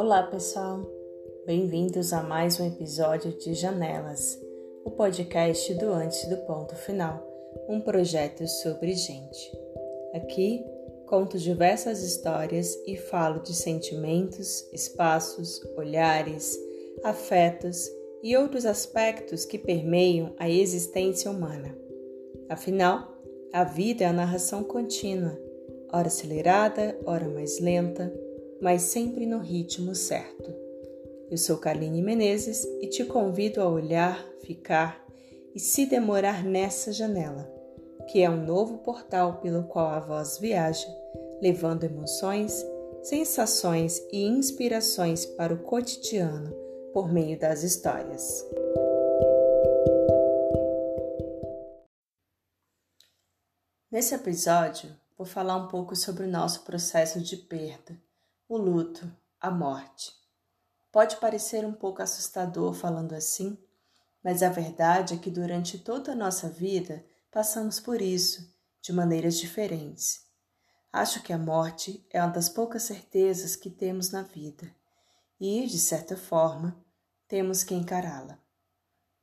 Olá, 0.00 0.22
pessoal. 0.22 0.88
Bem-vindos 1.44 2.12
a 2.12 2.22
mais 2.22 2.60
um 2.60 2.64
episódio 2.68 3.32
de 3.32 3.52
Janelas, 3.52 4.40
o 4.84 4.92
podcast 4.92 5.74
do 5.74 5.92
Antes 5.92 6.24
do 6.28 6.36
Ponto 6.46 6.76
Final, 6.76 7.20
um 7.68 7.80
projeto 7.80 8.46
sobre 8.46 8.92
gente. 8.92 9.52
Aqui 10.14 10.64
conto 11.04 11.36
diversas 11.36 12.00
histórias 12.04 12.78
e 12.86 12.96
falo 12.96 13.42
de 13.42 13.52
sentimentos, 13.52 14.72
espaços, 14.72 15.60
olhares, 15.76 16.56
afetos 17.02 17.90
e 18.22 18.36
outros 18.36 18.66
aspectos 18.66 19.44
que 19.44 19.58
permeiam 19.58 20.32
a 20.38 20.48
existência 20.48 21.28
humana. 21.28 21.76
Afinal, 22.48 23.18
a 23.52 23.64
vida 23.64 24.04
é 24.04 24.06
a 24.06 24.12
narração 24.12 24.62
contínua, 24.62 25.36
ora 25.92 26.06
acelerada, 26.06 26.96
ora 27.04 27.28
mais 27.28 27.58
lenta, 27.58 28.12
mas 28.60 28.82
sempre 28.82 29.26
no 29.26 29.38
ritmo 29.38 29.94
certo. 29.94 30.52
Eu 31.30 31.36
sou 31.36 31.58
Karline 31.58 32.02
Menezes 32.02 32.64
e 32.80 32.86
te 32.86 33.04
convido 33.04 33.60
a 33.60 33.68
olhar, 33.68 34.24
ficar 34.42 35.04
e 35.54 35.60
se 35.60 35.86
demorar 35.86 36.44
nessa 36.44 36.92
janela, 36.92 37.50
que 38.08 38.22
é 38.22 38.30
um 38.30 38.44
novo 38.44 38.78
portal 38.78 39.40
pelo 39.40 39.64
qual 39.64 39.88
a 39.88 40.00
voz 40.00 40.38
viaja, 40.38 40.88
levando 41.42 41.84
emoções, 41.84 42.64
sensações 43.02 44.02
e 44.10 44.24
inspirações 44.24 45.26
para 45.26 45.52
o 45.52 45.58
cotidiano 45.58 46.54
por 46.92 47.12
meio 47.12 47.38
das 47.38 47.62
histórias. 47.62 48.44
Nesse 53.90 54.14
episódio, 54.14 54.90
vou 55.16 55.26
falar 55.26 55.56
um 55.56 55.68
pouco 55.68 55.96
sobre 55.96 56.24
o 56.24 56.30
nosso 56.30 56.62
processo 56.62 57.20
de 57.20 57.36
perda, 57.36 57.96
o 58.48 58.56
luto, 58.56 59.14
a 59.38 59.50
morte. 59.50 60.10
Pode 60.90 61.16
parecer 61.18 61.66
um 61.66 61.72
pouco 61.72 62.00
assustador 62.00 62.72
falando 62.72 63.12
assim, 63.12 63.58
mas 64.24 64.42
a 64.42 64.48
verdade 64.48 65.14
é 65.14 65.18
que 65.18 65.30
durante 65.30 65.78
toda 65.78 66.12
a 66.12 66.16
nossa 66.16 66.48
vida 66.48 67.04
passamos 67.30 67.78
por 67.78 68.00
isso, 68.00 68.50
de 68.80 68.90
maneiras 68.90 69.36
diferentes. 69.38 70.26
Acho 70.90 71.22
que 71.22 71.30
a 71.30 71.38
morte 71.38 72.02
é 72.10 72.22
uma 72.22 72.32
das 72.32 72.48
poucas 72.48 72.84
certezas 72.84 73.54
que 73.54 73.68
temos 73.68 74.10
na 74.10 74.22
vida 74.22 74.74
e, 75.38 75.66
de 75.66 75.78
certa 75.78 76.16
forma, 76.16 76.82
temos 77.28 77.62
que 77.62 77.74
encará-la. 77.74 78.38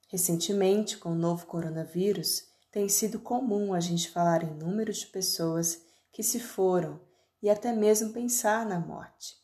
Recentemente, 0.07 0.97
com 0.97 1.09
o 1.09 1.15
novo 1.15 1.47
coronavírus, 1.47 2.43
tem 2.71 2.87
sido 2.87 3.19
comum 3.19 3.73
a 3.73 3.79
gente 3.79 4.11
falar 4.11 4.43
em 4.43 4.53
números 4.53 4.97
de 4.97 5.07
pessoas 5.07 5.81
que 6.11 6.21
se 6.21 6.39
foram 6.39 7.01
e 7.45 7.49
até 7.51 7.71
mesmo 7.71 8.11
pensar 8.11 8.65
na 8.65 8.79
morte. 8.79 9.37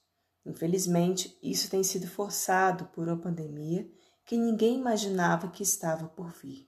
Infelizmente, 0.43 1.37
isso 1.39 1.69
tem 1.69 1.83
sido 1.83 2.07
forçado 2.07 2.85
por 2.85 3.07
uma 3.07 3.15
pandemia 3.15 3.87
que 4.25 4.35
ninguém 4.35 4.79
imaginava 4.79 5.51
que 5.51 5.61
estava 5.61 6.07
por 6.07 6.31
vir. 6.31 6.67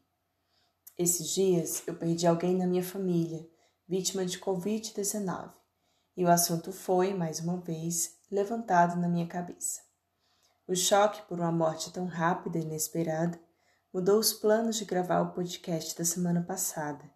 Esses 0.96 1.30
dias 1.30 1.82
eu 1.88 1.96
perdi 1.96 2.28
alguém 2.28 2.56
na 2.56 2.68
minha 2.68 2.84
família, 2.84 3.50
vítima 3.88 4.24
de 4.28 4.40
Covid-19, 4.40 5.52
e 6.16 6.24
o 6.24 6.30
assunto 6.30 6.72
foi, 6.72 7.16
mais 7.16 7.40
uma 7.40 7.58
vez, 7.58 8.16
levantado 8.30 9.02
na 9.02 9.10
minha 9.10 9.26
cabeça. 9.26 9.82
O 10.68 10.76
choque 10.76 11.24
por 11.24 11.40
uma 11.40 11.52
morte 11.52 11.92
tão 11.92 12.06
rápida 12.06 12.60
e 12.60 12.62
inesperada 12.62 13.40
mudou 13.92 14.20
os 14.20 14.34
planos 14.34 14.76
de 14.76 14.86
gravar 14.86 15.22
o 15.22 15.34
podcast 15.34 15.98
da 15.98 16.06
semana 16.06 16.44
passada, 16.44 17.12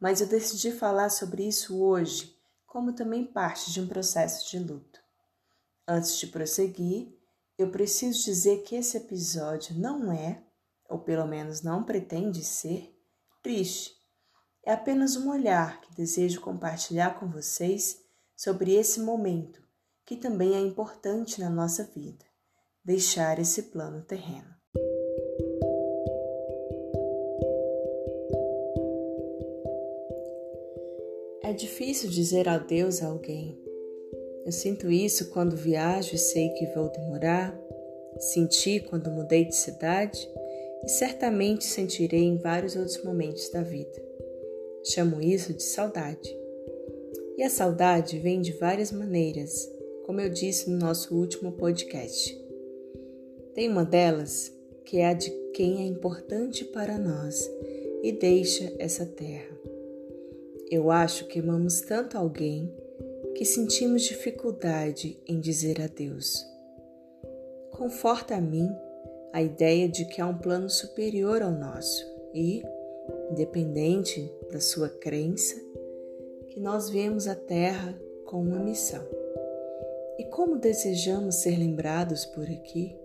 mas 0.00 0.20
eu 0.20 0.26
decidi 0.26 0.72
falar 0.72 1.10
sobre 1.10 1.46
isso 1.46 1.80
hoje, 1.80 2.41
como 2.72 2.94
também 2.94 3.22
parte 3.22 3.70
de 3.70 3.82
um 3.82 3.86
processo 3.86 4.48
de 4.48 4.58
luto. 4.58 4.98
Antes 5.86 6.16
de 6.16 6.26
prosseguir, 6.26 7.14
eu 7.58 7.70
preciso 7.70 8.24
dizer 8.24 8.62
que 8.62 8.74
esse 8.74 8.96
episódio 8.96 9.78
não 9.78 10.10
é, 10.10 10.42
ou 10.88 10.98
pelo 10.98 11.26
menos 11.26 11.60
não 11.60 11.84
pretende 11.84 12.42
ser, 12.42 12.98
triste. 13.42 13.92
É 14.64 14.72
apenas 14.72 15.16
um 15.16 15.28
olhar 15.28 15.82
que 15.82 15.94
desejo 15.94 16.40
compartilhar 16.40 17.20
com 17.20 17.28
vocês 17.28 18.00
sobre 18.34 18.72
esse 18.72 19.00
momento, 19.00 19.62
que 20.06 20.16
também 20.16 20.54
é 20.54 20.58
importante 20.58 21.42
na 21.42 21.50
nossa 21.50 21.84
vida 21.84 22.24
deixar 22.82 23.38
esse 23.38 23.64
plano 23.64 24.02
terreno. 24.02 24.61
É 31.52 31.54
difícil 31.54 32.08
dizer 32.08 32.48
adeus 32.48 33.02
a 33.02 33.08
alguém. 33.08 33.58
Eu 34.46 34.50
sinto 34.50 34.90
isso 34.90 35.28
quando 35.28 35.54
viajo 35.54 36.14
e 36.14 36.18
sei 36.18 36.48
que 36.48 36.64
vou 36.74 36.90
demorar, 36.90 37.54
senti 38.18 38.80
quando 38.80 39.10
mudei 39.10 39.44
de 39.44 39.54
cidade 39.54 40.26
e 40.82 40.88
certamente 40.88 41.64
sentirei 41.64 42.22
em 42.22 42.38
vários 42.38 42.74
outros 42.74 43.04
momentos 43.04 43.50
da 43.50 43.60
vida. 43.60 44.02
Chamo 44.82 45.20
isso 45.20 45.52
de 45.52 45.62
saudade. 45.62 46.34
E 47.36 47.42
a 47.42 47.50
saudade 47.50 48.18
vem 48.18 48.40
de 48.40 48.52
várias 48.52 48.90
maneiras, 48.90 49.70
como 50.06 50.22
eu 50.22 50.30
disse 50.30 50.70
no 50.70 50.78
nosso 50.78 51.14
último 51.14 51.52
podcast. 51.52 52.34
Tem 53.52 53.68
uma 53.68 53.84
delas 53.84 54.50
que 54.86 54.96
é 54.96 55.08
a 55.08 55.12
de 55.12 55.28
quem 55.52 55.82
é 55.82 55.84
importante 55.84 56.64
para 56.64 56.96
nós 56.96 57.46
e 58.02 58.10
deixa 58.10 58.72
essa 58.78 59.04
terra. 59.04 59.52
Eu 60.72 60.90
acho 60.90 61.26
que 61.26 61.38
amamos 61.38 61.82
tanto 61.82 62.16
alguém 62.16 62.74
que 63.34 63.44
sentimos 63.44 64.04
dificuldade 64.04 65.20
em 65.28 65.38
dizer 65.38 65.82
adeus. 65.82 66.42
Conforta 67.72 68.36
a 68.36 68.40
mim 68.40 68.74
a 69.34 69.42
ideia 69.42 69.86
de 69.86 70.06
que 70.06 70.22
há 70.22 70.26
um 70.26 70.38
plano 70.38 70.70
superior 70.70 71.42
ao 71.42 71.50
nosso 71.50 72.02
e, 72.32 72.62
independente 73.30 74.32
da 74.50 74.60
sua 74.60 74.88
crença, 74.88 75.54
que 76.48 76.58
nós 76.58 76.88
viemos 76.88 77.28
à 77.28 77.34
Terra 77.34 77.94
com 78.24 78.40
uma 78.40 78.58
missão. 78.58 79.06
E 80.18 80.24
como 80.24 80.56
desejamos 80.56 81.42
ser 81.42 81.58
lembrados 81.58 82.24
por 82.24 82.44
aqui, 82.44 82.96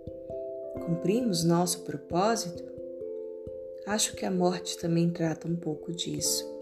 Cumprimos 0.85 1.43
nosso 1.43 1.81
propósito? 1.81 2.63
Acho 3.85 4.15
que 4.15 4.25
a 4.25 4.31
morte 4.31 4.77
também 4.77 5.09
trata 5.09 5.47
um 5.47 5.55
pouco 5.55 5.91
disso. 5.91 6.56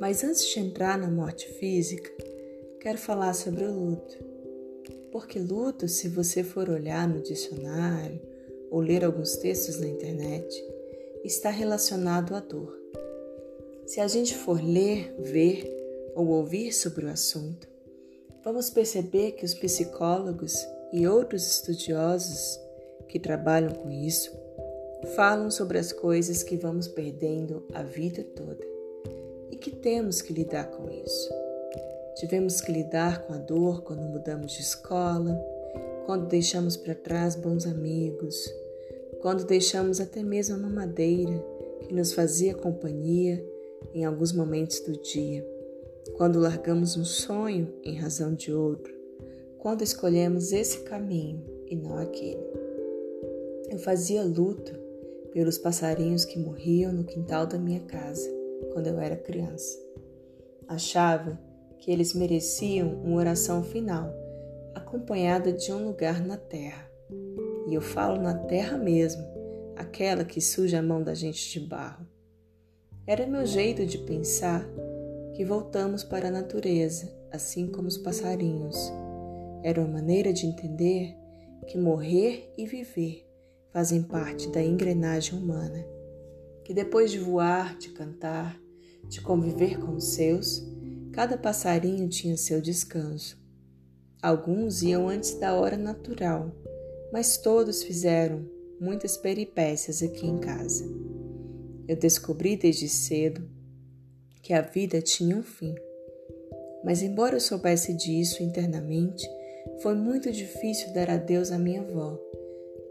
Mas 0.00 0.22
antes 0.22 0.46
de 0.46 0.60
entrar 0.60 0.96
na 0.96 1.10
morte 1.10 1.48
física, 1.54 2.10
quero 2.80 2.98
falar 2.98 3.34
sobre 3.34 3.64
o 3.64 3.72
luto. 3.72 4.16
Porque 5.10 5.40
luto, 5.40 5.88
se 5.88 6.08
você 6.08 6.44
for 6.44 6.70
olhar 6.70 7.08
no 7.08 7.20
dicionário 7.20 8.20
ou 8.70 8.80
ler 8.80 9.04
alguns 9.04 9.36
textos 9.36 9.80
na 9.80 9.88
internet, 9.88 10.64
está 11.24 11.50
relacionado 11.50 12.34
à 12.36 12.40
dor. 12.40 12.78
Se 13.86 14.00
a 14.00 14.06
gente 14.06 14.36
for 14.36 14.62
ler, 14.62 15.12
ver 15.18 15.66
ou 16.14 16.28
ouvir 16.28 16.72
sobre 16.72 17.06
o 17.06 17.10
assunto, 17.10 17.66
vamos 18.44 18.70
perceber 18.70 19.32
que 19.32 19.44
os 19.44 19.54
psicólogos 19.54 20.54
e 20.92 21.08
outros 21.08 21.44
estudiosos 21.44 22.60
que 23.08 23.18
trabalham 23.18 23.72
com 23.72 23.90
isso 23.90 24.30
falam 25.16 25.50
sobre 25.50 25.78
as 25.78 25.92
coisas 25.92 26.42
que 26.42 26.56
vamos 26.56 26.86
perdendo 26.86 27.66
a 27.72 27.82
vida 27.82 28.22
toda 28.22 28.77
que 29.58 29.70
temos 29.70 30.22
que 30.22 30.32
lidar 30.32 30.70
com 30.70 30.88
isso. 30.90 31.30
Tivemos 32.16 32.60
que 32.60 32.72
lidar 32.72 33.26
com 33.26 33.32
a 33.32 33.38
dor 33.38 33.82
quando 33.82 34.02
mudamos 34.02 34.52
de 34.52 34.62
escola, 34.62 35.38
quando 36.06 36.26
deixamos 36.26 36.76
para 36.76 36.94
trás 36.94 37.36
bons 37.36 37.66
amigos, 37.66 38.52
quando 39.20 39.44
deixamos 39.44 40.00
até 40.00 40.22
mesmo 40.22 40.56
a 40.56 40.58
mamadeira 40.58 41.44
que 41.82 41.94
nos 41.94 42.12
fazia 42.12 42.54
companhia 42.54 43.44
em 43.94 44.04
alguns 44.04 44.32
momentos 44.32 44.80
do 44.80 44.92
dia, 45.00 45.46
quando 46.16 46.40
largamos 46.40 46.96
um 46.96 47.04
sonho 47.04 47.72
em 47.84 47.96
razão 47.96 48.34
de 48.34 48.52
outro, 48.52 48.92
quando 49.58 49.82
escolhemos 49.82 50.52
esse 50.52 50.80
caminho 50.80 51.44
e 51.66 51.76
não 51.76 51.98
aquele. 51.98 52.46
Eu 53.70 53.78
fazia 53.78 54.24
luto 54.24 54.72
pelos 55.32 55.58
passarinhos 55.58 56.24
que 56.24 56.38
morriam 56.38 56.92
no 56.92 57.04
quintal 57.04 57.46
da 57.46 57.58
minha 57.58 57.80
casa 57.80 58.37
quando 58.72 58.86
eu 58.86 58.98
era 58.98 59.16
criança. 59.16 59.78
Achava 60.66 61.38
que 61.78 61.90
eles 61.90 62.14
mereciam 62.14 63.02
uma 63.02 63.16
oração 63.16 63.62
final, 63.62 64.12
acompanhada 64.74 65.52
de 65.52 65.72
um 65.72 65.86
lugar 65.86 66.24
na 66.24 66.36
terra. 66.36 66.90
E 67.66 67.74
eu 67.74 67.80
falo 67.80 68.20
na 68.20 68.34
terra 68.34 68.76
mesmo, 68.76 69.22
aquela 69.76 70.24
que 70.24 70.40
suja 70.40 70.78
a 70.78 70.82
mão 70.82 71.02
da 71.02 71.14
gente 71.14 71.50
de 71.50 71.66
barro. 71.66 72.06
Era 73.06 73.26
meu 73.26 73.46
jeito 73.46 73.86
de 73.86 73.98
pensar 73.98 74.68
que 75.34 75.44
voltamos 75.44 76.02
para 76.04 76.28
a 76.28 76.30
natureza, 76.30 77.10
assim 77.30 77.66
como 77.66 77.88
os 77.88 77.96
passarinhos. 77.96 78.92
Era 79.62 79.80
uma 79.80 79.88
maneira 79.88 80.32
de 80.32 80.46
entender 80.46 81.16
que 81.66 81.78
morrer 81.78 82.52
e 82.56 82.66
viver 82.66 83.26
fazem 83.72 84.02
parte 84.02 84.48
da 84.50 84.62
engrenagem 84.62 85.38
humana, 85.38 85.84
que 86.68 86.74
depois 86.74 87.10
de 87.10 87.18
voar, 87.18 87.78
de 87.78 87.88
cantar, 87.88 88.60
de 89.08 89.22
conviver 89.22 89.80
com 89.80 89.94
os 89.94 90.08
seus, 90.08 90.62
cada 91.14 91.38
passarinho 91.38 92.06
tinha 92.10 92.36
seu 92.36 92.60
descanso. 92.60 93.42
Alguns 94.20 94.82
iam 94.82 95.08
antes 95.08 95.32
da 95.38 95.54
hora 95.54 95.78
natural, 95.78 96.54
mas 97.10 97.38
todos 97.38 97.82
fizeram 97.82 98.46
muitas 98.78 99.16
peripécias 99.16 100.02
aqui 100.02 100.26
em 100.26 100.36
casa. 100.36 100.84
Eu 101.88 101.96
descobri 101.96 102.54
desde 102.54 102.86
cedo 102.86 103.48
que 104.42 104.52
a 104.52 104.60
vida 104.60 105.00
tinha 105.00 105.38
um 105.38 105.42
fim. 105.42 105.74
Mas, 106.84 107.00
embora 107.00 107.36
eu 107.36 107.40
soubesse 107.40 107.94
disso 107.94 108.42
internamente, 108.42 109.26
foi 109.80 109.94
muito 109.94 110.30
difícil 110.30 110.92
dar 110.92 111.08
adeus 111.08 111.50
à 111.50 111.58
minha 111.58 111.80
avó, 111.80 112.20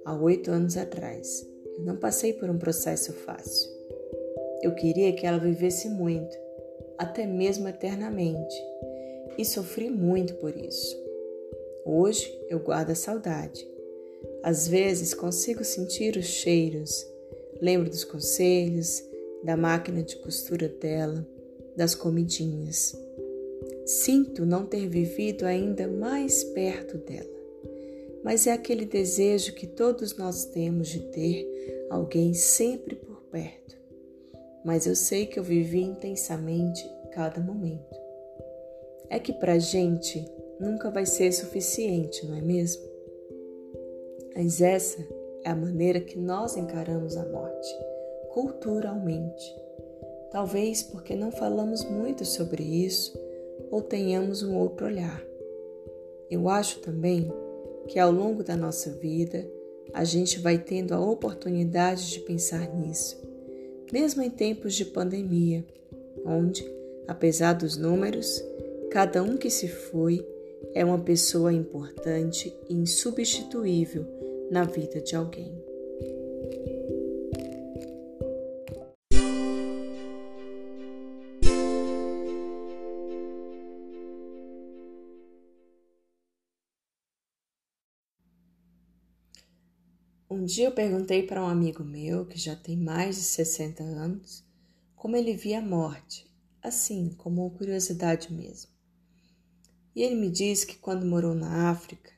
há 0.04 0.16
oito 0.16 0.50
anos 0.50 0.76
atrás. 0.76 1.46
Eu 1.78 1.84
não 1.84 1.96
passei 1.96 2.34
por 2.34 2.50
um 2.50 2.58
processo 2.58 3.14
fácil. 3.14 3.70
Eu 4.62 4.74
queria 4.74 5.14
que 5.14 5.26
ela 5.26 5.38
vivesse 5.38 5.88
muito, 5.90 6.36
até 6.98 7.26
mesmo 7.26 7.68
eternamente, 7.68 8.56
e 9.38 9.46
sofri 9.46 9.90
muito 9.90 10.34
por 10.36 10.56
isso. 10.58 10.98
Hoje 11.86 12.38
eu 12.50 12.60
guardo 12.60 12.90
a 12.90 12.96
saudade. 12.96 13.66
Às 14.44 14.68
vezes 14.68 15.14
consigo 15.14 15.64
sentir 15.64 16.18
os 16.18 16.26
cheiros, 16.26 17.06
lembro 17.62 17.90
dos 17.90 18.04
conselhos, 18.04 19.04
da 19.44 19.56
máquina 19.56 20.02
de 20.02 20.16
costura 20.18 20.68
dela, 20.68 21.26
das 21.76 21.94
comidinhas. 21.94 22.98
Sinto 23.86 24.46
não 24.46 24.66
ter 24.66 24.88
vivido 24.88 25.46
ainda 25.46 25.88
mais 25.88 26.44
perto 26.44 26.98
dela, 26.98 27.37
mas 28.24 28.48
é 28.48 28.52
aquele 28.52 28.86
desejo 28.86 29.54
que 29.54 29.68
todos 29.68 30.18
nós 30.18 30.46
temos 30.46 30.88
de 30.88 31.00
ter 31.12 31.86
alguém 31.90 32.34
sempre 32.34 32.96
por 32.96 33.22
perto. 33.24 33.78
Mas 34.66 34.86
eu 34.86 34.96
sei 34.96 35.26
que 35.26 35.40
eu 35.40 35.44
vivi 35.44 35.82
intensamente 35.82 36.86
cada 37.12 37.40
momento. 37.40 37.96
É 39.10 39.20
que 39.20 39.32
para 39.32 39.58
gente 39.58 40.26
nunca 40.60 40.90
vai 40.90 41.06
ser 41.06 41.32
suficiente, 41.32 42.26
não 42.26 42.36
é 42.36 42.42
mesmo? 42.42 42.84
Mas 44.36 44.62
essa 44.62 45.02
é 45.44 45.50
a 45.50 45.56
maneira 45.56 46.00
que 46.00 46.18
nós 46.18 46.58
encaramos 46.58 47.16
a 47.16 47.26
morte, 47.26 47.70
culturalmente. 48.34 49.56
Talvez 50.32 50.84
porque 50.84 51.16
não 51.16 51.32
falamos 51.32 51.84
muito 51.86 52.26
sobre 52.26 52.62
isso 52.62 53.18
ou 53.72 53.82
tenhamos 53.82 54.44
um 54.44 54.58
outro 54.58 54.86
olhar. 54.86 55.24
Eu 56.30 56.50
acho 56.50 56.80
também 56.82 57.32
que 57.88 58.00
ao 58.00 58.12
longo 58.12 58.44
da 58.44 58.56
nossa 58.56 58.92
vida 58.92 59.48
a 59.94 60.04
gente 60.04 60.40
vai 60.40 60.58
tendo 60.58 60.94
a 60.94 61.00
oportunidade 61.00 62.10
de 62.10 62.20
pensar 62.20 62.74
nisso, 62.76 63.18
mesmo 63.92 64.22
em 64.22 64.30
tempos 64.30 64.76
de 64.76 64.86
pandemia, 64.86 65.66
onde, 66.26 66.70
apesar 67.08 67.54
dos 67.54 67.78
números, 67.78 68.44
cada 68.92 69.24
um 69.24 69.38
que 69.38 69.50
se 69.50 69.68
foi 69.68 70.26
é 70.74 70.84
uma 70.84 71.00
pessoa 71.00 71.54
importante 71.54 72.54
e 72.70 72.74
insubstituível 72.74 74.06
na 74.52 74.64
vida 74.64 75.02
de 75.02 75.16
alguém. 75.16 75.52
Dia 90.48 90.68
eu 90.68 90.72
perguntei 90.72 91.24
para 91.24 91.44
um 91.44 91.48
amigo 91.48 91.84
meu, 91.84 92.26
que 92.26 92.40
já 92.40 92.56
tem 92.56 92.78
mais 92.78 93.18
de 93.18 93.24
60 93.24 93.84
anos, 93.84 94.46
como 94.96 95.18
ele 95.18 95.36
via 95.36 95.60
a 95.60 95.62
morte, 95.62 96.26
assim, 96.64 97.14
como 97.18 97.52
curiosidade 97.52 98.34
mesmo. 98.34 98.72
E 99.94 100.02
ele 100.02 100.16
me 100.16 100.30
disse 100.30 100.66
que 100.66 100.78
quando 100.78 101.06
morou 101.06 101.36
na 101.36 101.70
África, 101.70 102.14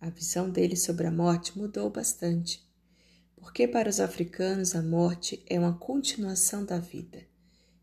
a 0.00 0.08
visão 0.08 0.48
dele 0.48 0.76
sobre 0.76 1.06
a 1.06 1.12
morte 1.12 1.58
mudou 1.58 1.90
bastante, 1.90 2.66
porque 3.36 3.68
para 3.68 3.90
os 3.90 4.00
africanos 4.00 4.74
a 4.74 4.82
morte 4.82 5.44
é 5.46 5.58
uma 5.58 5.76
continuação 5.76 6.64
da 6.64 6.78
vida 6.78 7.22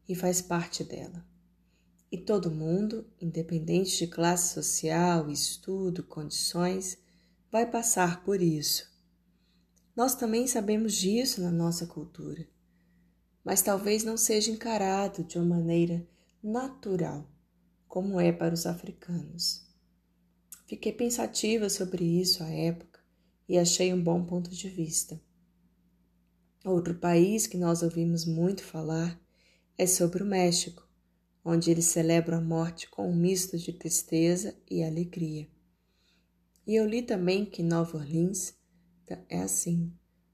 e 0.09 0.15
faz 0.15 0.41
parte 0.41 0.83
dela. 0.83 1.23
E 2.11 2.17
todo 2.17 2.49
mundo, 2.49 3.05
independente 3.21 3.99
de 3.99 4.07
classe 4.07 4.55
social, 4.55 5.29
estudo, 5.29 6.01
condições, 6.01 6.97
vai 7.51 7.69
passar 7.69 8.23
por 8.23 8.41
isso 8.41 8.90
nós 9.95 10.15
também 10.15 10.47
sabemos 10.47 10.93
disso 10.93 11.41
na 11.41 11.51
nossa 11.51 11.85
cultura, 11.85 12.47
mas 13.43 13.61
talvez 13.61 14.03
não 14.03 14.17
seja 14.17 14.51
encarado 14.51 15.23
de 15.23 15.37
uma 15.37 15.57
maneira 15.57 16.07
natural, 16.41 17.29
como 17.87 18.19
é 18.19 18.31
para 18.31 18.53
os 18.53 18.65
africanos. 18.65 19.67
Fiquei 20.65 20.93
pensativa 20.93 21.69
sobre 21.69 22.03
isso 22.03 22.43
à 22.43 22.49
época 22.49 23.01
e 23.47 23.57
achei 23.57 23.93
um 23.93 24.01
bom 24.01 24.23
ponto 24.23 24.49
de 24.49 24.69
vista. 24.69 25.21
Outro 26.63 26.95
país 26.95 27.47
que 27.47 27.57
nós 27.57 27.83
ouvimos 27.83 28.23
muito 28.23 28.63
falar 28.63 29.19
é 29.77 29.85
sobre 29.85 30.23
o 30.23 30.25
México, 30.25 30.87
onde 31.43 31.71
eles 31.71 31.85
celebram 31.85 32.37
a 32.37 32.41
morte 32.41 32.89
com 32.89 33.09
um 33.09 33.15
misto 33.15 33.57
de 33.57 33.73
tristeza 33.73 34.55
e 34.69 34.83
alegria. 34.83 35.49
E 36.65 36.75
eu 36.75 36.87
li 36.87 37.01
também 37.01 37.43
que 37.43 37.63
Nova 37.63 37.97
Orleans 37.97 38.53
é 39.29 39.41
assim. 39.41 39.91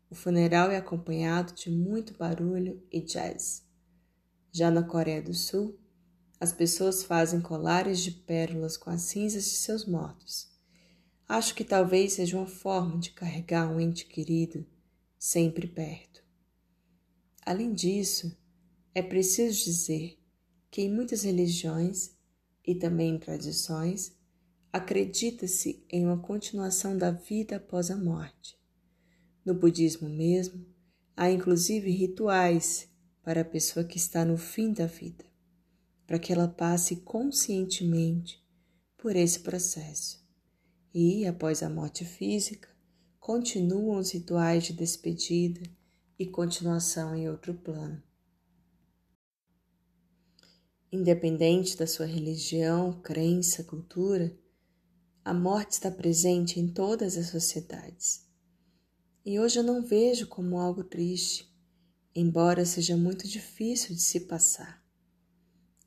O 0.09 0.15
funeral 0.15 0.71
é 0.71 0.77
acompanhado 0.77 1.53
de 1.53 1.69
muito 1.69 2.13
barulho 2.17 2.81
e 2.91 3.01
jazz. 3.01 3.65
Já 4.51 4.71
na 4.71 4.83
Coreia 4.83 5.21
do 5.21 5.33
Sul, 5.33 5.79
as 6.39 6.53
pessoas 6.53 7.03
fazem 7.03 7.41
colares 7.41 7.99
de 7.99 8.11
pérolas 8.11 8.77
com 8.77 8.89
as 8.89 9.03
cinzas 9.03 9.43
de 9.43 9.51
seus 9.51 9.85
mortos. 9.85 10.49
Acho 11.27 11.53
que 11.55 11.63
talvez 11.63 12.13
seja 12.13 12.37
uma 12.37 12.47
forma 12.47 12.97
de 12.99 13.11
carregar 13.11 13.69
um 13.69 13.79
ente 13.79 14.05
querido 14.05 14.65
sempre 15.17 15.67
perto. 15.67 16.23
Além 17.45 17.73
disso, 17.73 18.37
é 18.93 19.01
preciso 19.01 19.63
dizer 19.63 20.17
que 20.69 20.81
em 20.81 20.93
muitas 20.93 21.23
religiões 21.23 22.17
e 22.67 22.75
também 22.75 23.15
em 23.15 23.17
tradições, 23.17 24.13
acredita-se 24.73 25.85
em 25.89 26.05
uma 26.05 26.17
continuação 26.17 26.97
da 26.97 27.11
vida 27.11 27.55
após 27.55 27.89
a 27.89 27.95
morte. 27.95 28.56
No 29.47 29.53
budismo 29.53 30.09
mesmo, 30.09 30.65
há 31.15 31.31
inclusive 31.31 31.89
rituais 31.89 32.89
para 33.23 33.39
a 33.39 33.45
pessoa 33.45 33.85
que 33.85 33.95
está 33.95 34.25
no 34.25 34.35
fim 34.35 34.73
da 34.73 34.87
vida, 34.87 35.23
para 36.05 36.19
que 36.19 36.33
ela 36.33 36.49
passe 36.49 36.97
conscientemente 36.97 38.45
por 38.97 39.15
esse 39.15 39.39
processo. 39.39 40.21
E, 40.93 41.25
após 41.25 41.63
a 41.63 41.69
morte 41.69 42.03
física, 42.03 42.67
continuam 43.21 43.97
os 43.97 44.11
rituais 44.11 44.65
de 44.65 44.73
despedida 44.73 45.61
e 46.19 46.25
continuação 46.25 47.15
em 47.15 47.29
outro 47.29 47.53
plano. 47.53 48.03
Independente 50.91 51.77
da 51.77 51.87
sua 51.87 52.05
religião, 52.05 52.99
crença, 53.01 53.63
cultura, 53.63 54.37
a 55.23 55.33
morte 55.33 55.71
está 55.71 55.89
presente 55.89 56.59
em 56.59 56.67
todas 56.67 57.15
as 57.15 57.27
sociedades. 57.27 58.26
E 59.29 59.41
hoje 59.41 59.59
eu 59.59 59.63
não 59.63 59.83
vejo 59.83 60.25
como 60.27 60.57
algo 60.57 60.85
triste, 60.85 61.53
embora 62.15 62.63
seja 62.65 62.95
muito 62.95 63.27
difícil 63.27 63.93
de 63.93 64.01
se 64.01 64.21
passar. 64.21 64.81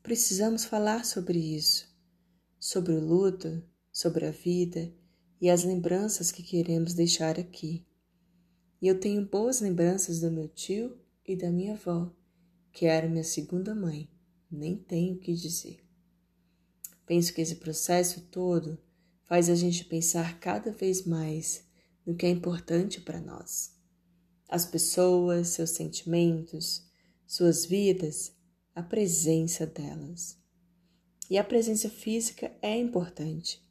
Precisamos 0.03 0.63
falar 0.63 1.05
sobre 1.05 1.39
isso, 1.39 1.89
sobre 2.59 2.93
o 2.93 3.03
luto, 3.03 3.63
sobre 3.91 4.27
a 4.27 4.31
vida 4.31 4.93
e 5.41 5.49
as 5.49 5.63
lembranças 5.63 6.31
que 6.31 6.43
queremos 6.43 6.93
deixar 6.93 7.39
aqui. 7.39 7.83
E 8.79 8.87
eu 8.87 8.99
tenho 8.99 9.27
boas 9.27 9.59
lembranças 9.59 10.19
do 10.19 10.29
meu 10.29 10.47
tio 10.47 10.95
e 11.25 11.35
da 11.35 11.49
minha 11.49 11.73
avó, 11.73 12.15
que 12.71 12.85
era 12.85 13.09
minha 13.09 13.23
segunda 13.23 13.73
mãe, 13.73 14.07
nem 14.51 14.77
tenho 14.77 15.15
o 15.15 15.19
que 15.19 15.33
dizer. 15.33 15.83
Penso 17.07 17.33
que 17.33 17.41
esse 17.41 17.55
processo 17.55 18.21
todo 18.21 18.77
faz 19.23 19.49
a 19.49 19.55
gente 19.55 19.83
pensar 19.85 20.39
cada 20.39 20.71
vez 20.71 21.07
mais 21.07 21.70
no 22.05 22.15
que 22.15 22.25
é 22.25 22.29
importante 22.29 23.01
para 23.01 23.19
nós. 23.19 23.75
As 24.49 24.65
pessoas, 24.65 25.49
seus 25.49 25.71
sentimentos, 25.71 26.85
suas 27.25 27.65
vidas, 27.65 28.35
a 28.75 28.83
presença 28.83 29.65
delas. 29.65 30.37
E 31.29 31.37
a 31.37 31.43
presença 31.43 31.89
física 31.89 32.51
é 32.61 32.77
importante, 32.77 33.65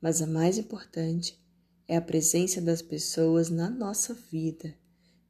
mas 0.00 0.22
a 0.22 0.26
mais 0.26 0.58
importante 0.58 1.40
é 1.88 1.96
a 1.96 2.00
presença 2.00 2.60
das 2.60 2.80
pessoas 2.80 3.50
na 3.50 3.68
nossa 3.68 4.14
vida, 4.14 4.74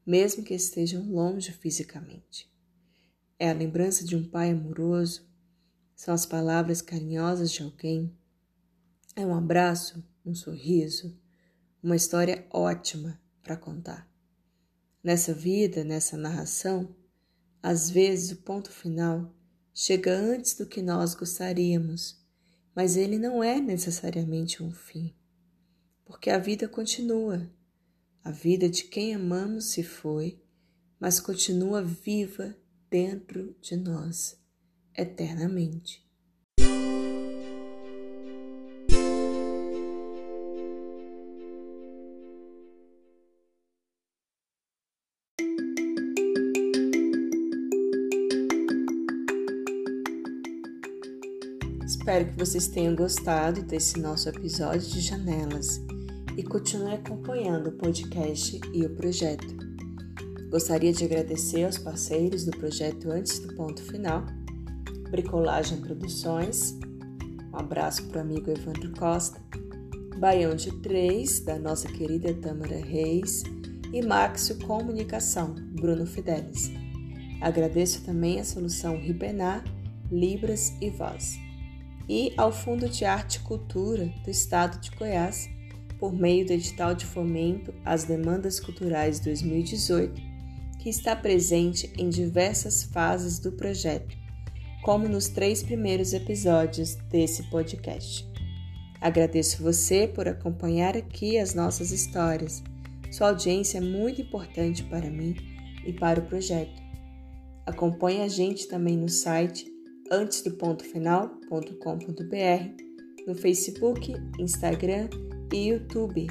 mesmo 0.07 0.45
que 0.45 0.55
estejam 0.55 1.11
longe 1.11 1.51
fisicamente. 1.53 2.53
É 3.39 3.51
a 3.51 3.55
lembrança 3.55 4.05
de 4.05 4.15
um 4.15 4.29
pai 4.29 4.51
amoroso, 4.51 5.27
são 5.95 6.13
as 6.13 6.27
palavras 6.27 6.83
carinhosas 6.83 7.51
de 7.51 7.63
alguém, 7.63 8.15
é 9.17 9.25
um 9.25 9.35
abraço, 9.35 10.05
um 10.25 10.35
sorriso, 10.35 11.19
uma 11.83 11.97
história 11.97 12.47
ótima 12.51 13.21
para 13.43 13.57
contar. 13.57 14.09
Nessa 15.03 15.35
vida, 15.35 15.83
nessa 15.83 16.17
narração, 16.17 16.95
às 17.63 17.91
vezes 17.91 18.31
o 18.33 18.43
ponto 18.43 18.71
final 18.71 19.35
chega 19.75 20.13
antes 20.15 20.55
do 20.55 20.67
que 20.67 20.81
nós 20.81 21.15
gostaríamos 21.15 22.23
mas 22.75 22.97
ele 22.97 23.19
não 23.19 23.43
é 23.43 23.61
necessariamente 23.61 24.63
um 24.63 24.73
fim, 24.73 25.15
porque 26.05 26.31
a 26.31 26.39
vida 26.39 26.69
continua. 26.69 27.51
A 28.25 28.31
vida 28.31 28.69
de 28.69 28.85
quem 28.85 29.15
amamos 29.15 29.67
se 29.67 29.83
foi, 29.83 30.41
mas 30.99 31.19
continua 31.19 31.83
viva 31.83 32.57
dentro 32.89 33.57
de 33.61 33.77
nós 33.77 34.41
eternamente. 34.97 36.02
Espero 52.13 52.31
que 52.31 52.39
vocês 52.39 52.69
tenham 52.69 52.95
gostado 52.95 53.63
desse 53.63 53.99
nosso 53.99 54.29
episódio 54.29 54.87
de 54.87 55.01
Janelas 55.01 55.81
e 56.37 56.43
continue 56.43 56.93
acompanhando 56.93 57.69
o 57.69 57.73
podcast 57.73 58.61
e 58.71 58.85
o 58.85 58.91
projeto. 58.91 59.47
Gostaria 60.51 60.93
de 60.93 61.07
agradecer 61.07 61.65
aos 61.65 61.79
parceiros 61.79 62.45
do 62.45 62.51
projeto 62.51 63.11
Antes 63.11 63.39
do 63.39 63.55
Ponto 63.55 63.83
Final, 63.85 64.27
Bricolagem 65.11 65.81
Produções, 65.81 66.79
um 67.51 67.57
abraço 67.57 68.05
para 68.09 68.19
o 68.19 68.21
amigo 68.21 68.51
Evandro 68.51 68.93
Costa, 68.93 69.41
Baião 70.19 70.55
de 70.55 70.71
Três, 70.83 71.41
da 71.41 71.59
nossa 71.59 71.89
querida 71.89 72.35
Tâmara 72.35 72.77
Reis, 72.77 73.43
e 73.91 74.03
Maxio 74.03 74.59
Comunicação, 74.59 75.55
Bruno 75.81 76.05
Fidelis. 76.05 76.71
Agradeço 77.41 78.03
também 78.03 78.39
a 78.39 78.45
solução 78.45 78.99
Ribenar, 78.99 79.65
Libras 80.11 80.75
e 80.79 80.91
Voz 80.91 81.41
e 82.09 82.33
ao 82.37 82.53
Fundo 82.53 82.89
de 82.89 83.05
Arte 83.05 83.37
e 83.37 83.41
Cultura 83.41 84.13
do 84.25 84.31
Estado 84.31 84.81
de 84.81 84.91
Goiás, 84.91 85.49
por 85.99 86.13
meio 86.13 86.45
do 86.45 86.53
edital 86.53 86.95
de 86.95 87.07
fomento 87.07 87.73
às 87.85 88.05
demandas 88.05 88.59
culturais 88.59 89.21
2018, 89.21 90.21
que 90.81 90.89
está 90.89 91.15
presente 91.15 91.93
em 91.97 92.09
diversas 92.09 92.83
fases 92.83 93.39
do 93.39 93.53
projeto, 93.53 94.17
como 94.83 95.09
nos 95.09 95.29
três 95.29 95.63
primeiros 95.63 96.13
episódios 96.13 96.97
desse 97.09 97.49
podcast. 97.51 98.29
Agradeço 99.01 99.63
você 99.63 100.07
por 100.07 100.29
acompanhar 100.29 100.97
aqui 100.97 101.39
as 101.39 101.55
nossas 101.55 101.93
histórias. 101.93 102.63
Sua 103.11 103.29
audiência 103.29 103.79
é 103.79 103.81
muito 103.81 104.23
importante 104.23 104.83
para 104.85 105.11
mim 105.11 105.37
e 105.87 105.93
para 105.93 106.21
o 106.21 106.27
projeto. 106.27 106.83
Acompanhe 107.65 108.23
a 108.23 108.29
gente 108.29 108.67
também 108.67 108.97
no 108.97 109.09
site 109.09 109.72
antes 110.13 110.43
do 110.43 110.53
ponto 110.53 110.85
final.com.br, 110.85 111.49
no 113.27 113.35
Facebook, 113.35 114.15
Instagram 114.39 115.09
e 115.53 115.71
YouTube, 115.71 116.27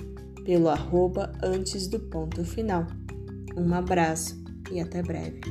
pelo 0.46 0.70
arroba 0.70 1.32
antes 1.44 1.88
do 1.88 2.00
ponto 2.00 2.46
final. 2.46 2.86
Um 3.58 3.74
abraço 3.74 4.42
e 4.72 4.80
até 4.80 5.02
breve. 5.02 5.42